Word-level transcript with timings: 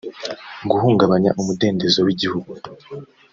guhungabanya 0.69 1.29
umudendezo 1.39 1.99
w 2.05 2.09
igihugu 2.13 2.51